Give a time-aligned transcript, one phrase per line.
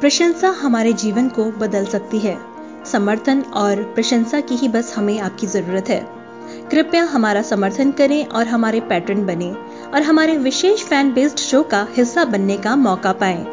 [0.00, 2.38] प्रशंसा हमारे जीवन को बदल सकती है।
[2.92, 6.20] समर्थन और प्रशंसा की ही बस हमें आपकी ज़रूरत है।
[6.70, 9.56] कृपया हमारा समर्थन करें और हमारे पैटर्न बने
[9.94, 13.46] और हमारे विशेष फ़ैन बेस्ड शो का हिस्सा बनने का मौका पाएँ।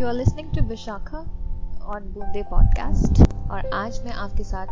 [0.00, 1.18] You are listening to Vishakha
[1.84, 4.66] on Boonde podcast और आज मैं आपके साथ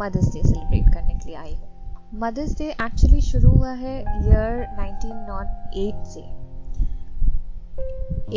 [0.00, 4.66] मदर्स डे सेलिब्रेट करने के लिए आई हूँ। मदर्स डे एक्चुअली शुरू हुआ है ईयर
[4.80, 6.20] 1908 से।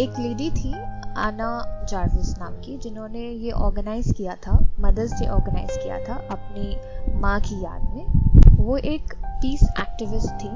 [0.04, 0.74] एक लेडी थी
[1.18, 1.50] आना
[1.90, 7.40] जार्विस नाम की, जिन्होंने ये ऑर्गेनाइज किया था मदर्स डे ऑर्गेनाइज किया था अपनी माँ
[7.42, 10.50] की याद में। वो एक पीस एक्टिविस्ट थी,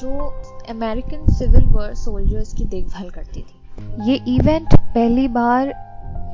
[0.00, 0.30] जो
[0.68, 3.58] अमेरिकन सिविल वॉर सोल्जर्स की देखभाल करती थी।
[4.10, 5.68] ये इवेंट पहली बार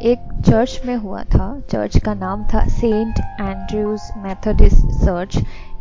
[0.02, 5.36] एक चर्च में हुआ था। चर्च का नाम था Saint Andrews Methodist Church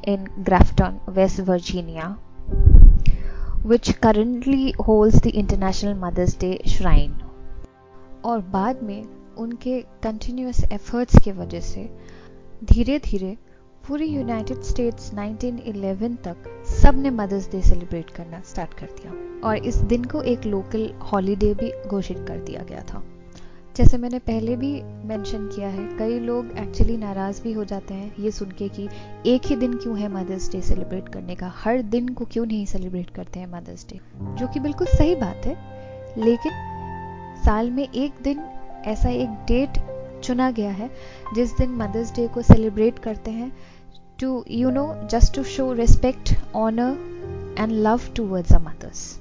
[0.08, 2.18] in Grafton, West Virginia
[3.66, 7.18] which currently holds the International Mother's Day Shrine
[8.26, 9.04] और बाद में
[9.38, 11.90] उनके कंटिन्यूस एफर्ट्स की वजह से
[12.64, 13.38] धीरे धीरे
[13.88, 19.12] पूरी यूनाइटेड स्टेट्स 1911 तक सबने मदर्स डे सेलिब्रेट करना स्टार्ट कर दिया।
[19.48, 23.04] और इस दिन को एक लोकल हॉलीडे भी घोषित कर दिया गया था।
[23.76, 24.72] जैसे मैंने पहले भी
[25.08, 28.88] मेंशन किया है, कई लोग एक्चुअली नाराज़ भी हो जाते हैं ये सुन के कि
[29.26, 31.52] एक ही दिन क्यों है मदर्स डे सेलिब्रेट करने का?
[31.56, 34.00] हर दिन को क्यों नहीं सेलिब्रेट करते हैं मदर्स डे
[34.36, 35.56] जो कि बिल्कुल सही बात है,
[36.18, 36.52] लेकिन
[37.46, 38.40] साल में एक दिन
[38.86, 39.80] ऐसा एक डेट
[40.24, 40.90] चुना गया है,
[41.36, 43.52] जिस दिन मदर्स डे को सेलिब्रेट करते हैं
[44.18, 46.98] to, you know, just to show respect, honor
[47.58, 49.20] and love towards our mothers.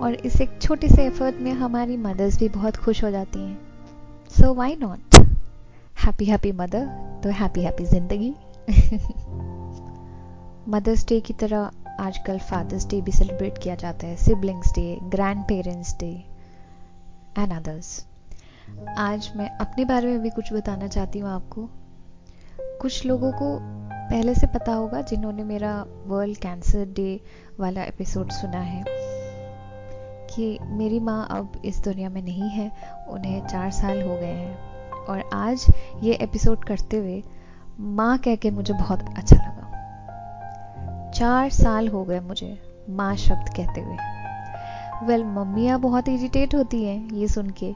[0.00, 3.58] और इस एक छोटे से एफर्ट में हमारी मदर्स भी बहुत खुश हो जाती हैं।
[4.30, 5.14] So why not
[6.04, 6.86] happy happy mother
[7.24, 8.34] तो हैप्पी हैप्पी ज़िंदगी।
[10.68, 11.70] मदर्स डे की तरह
[12.00, 16.24] आजकल फादर्स डे भी सेलिब्रेट किया जाता है। Siblings day grand parents day
[17.38, 18.06] and others
[18.98, 21.68] आज मैं अपने बारे में भी कुछ बताना चाहती हूँ आपको।
[22.80, 23.58] कुछ लोगों को
[24.10, 27.20] पहले से पता होगा जिन्होंने मेरा वर्ल्ड कैंसर डे
[27.60, 28.84] वाला एपिसोड सुना है
[30.34, 32.72] कि मेरी माँ अब इस दुनिया में नहीं है
[33.08, 34.58] उन्हें चार साल हो गए हैं।
[34.92, 35.66] और आज
[36.02, 37.22] ये एपिसोड करते हुए
[37.80, 39.62] माँ कह के मुझे बहुत अच्छा लगा।
[41.10, 43.96] चार साल हो गए मुझे माँ शब्द कहते हुए।
[45.06, 47.72] वेल well, मम्मियाँ बहुत इरिटेट होती हैं ये सुन के।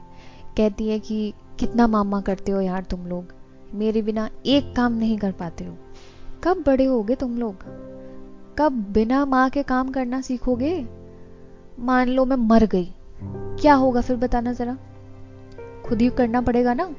[0.57, 3.36] कहती है कि कितना मामा करते हो यार तुम लोग।
[3.73, 5.77] मेरे बिना एक काम नहीं कर पाते हो।
[6.43, 7.55] कब बड़े होगे तुम लोग?
[8.57, 10.87] कब बिना माँ के काम करना सीखोगे?
[11.79, 12.93] मान लो मैं मर गई।
[13.59, 14.77] क्या होगा फिर बताना जरा?
[15.85, 16.95] खुद ही करना पड़ेगा ना?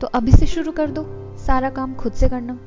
[0.00, 1.04] तो अभी से शुरू कर दो,
[1.38, 2.58] सारा काम खुद से करना।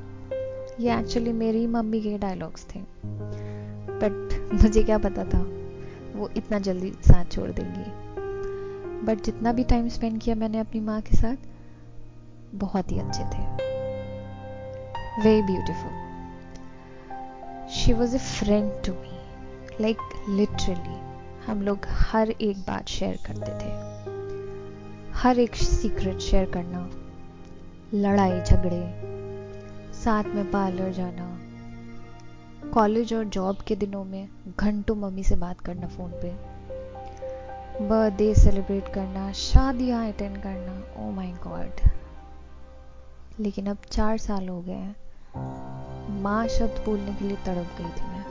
[0.79, 2.79] ये एक्चुअली मेरी मम्मी के डायलॉग्स थे।
[3.89, 5.47] बट मुझे क्या पता था?
[6.15, 8.07] वो इतना जल्दी साथ छोड़ देंगी।
[9.05, 11.35] बट जितना भी टाइम स्पेंड किया मैंने अपनी माँ के साथ
[12.55, 13.67] बहुत ही अच्छे थे।
[15.23, 16.07] Very beautiful
[17.69, 19.17] she was a friend to me
[19.81, 19.97] like
[20.29, 21.07] literally
[21.45, 23.97] हम लोग हर एक बात शेयर करते थे।
[25.13, 26.89] हर एक सीक्रेट शेयर करना।
[27.93, 29.01] लड़ाई, झगड़े।
[29.93, 31.39] साथ में पार्लर जाना।
[32.69, 34.29] कॉलेज और जॉब के दिनों में
[34.59, 36.57] घंटों मम्मी से बात करना फ़ोन पे।
[37.87, 41.46] बर्थडे सेलिब्रेट करना, शादियाँ अटेंड करना। ओ माय गॉड
[43.39, 48.05] लेकिन अब चार साल हो गए हैं। माँ शब्द बोलने के लिए तड़प गई थी
[48.07, 48.25] मैं।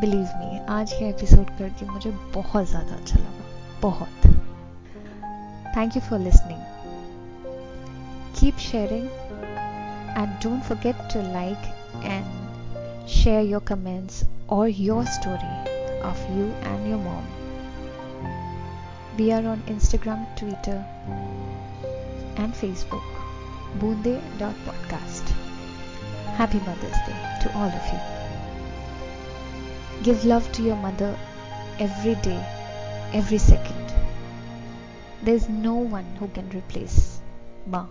[0.00, 3.44] बिलीव मी आज के एपिसोड करके मुझे बहुत ज़्यादा अच्छा लगा।
[3.82, 4.26] बहुत।
[5.76, 6.62] Thank you for listening
[8.40, 9.08] keep sharing
[10.18, 11.58] and don't forget to like
[12.04, 17.24] and share your comments और your story of you and your mom.
[19.18, 20.76] We are on Instagram, Twitter,
[22.36, 23.04] and Facebook,
[23.78, 25.28] boonde.podcast.
[26.36, 28.00] Happy Mother's Day to all of you.
[30.02, 31.18] Give love to your mother
[31.78, 32.42] every day,
[33.12, 33.94] every second.
[35.22, 37.20] There's no one who can replace
[37.66, 37.86] Ma.